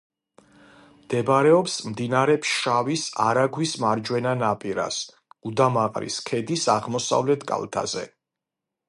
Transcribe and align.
მდებარეობს 1.01 1.75
მდინარე 1.89 2.37
ფშავის 2.45 3.03
არაგვის 3.25 3.73
მარჯვენა 3.85 4.33
ნაპირას, 4.39 4.97
გუდამაყრის 5.49 6.19
ქედის 6.31 6.65
აღმოსავლეთ 6.79 7.47
კალთაზე. 7.53 8.07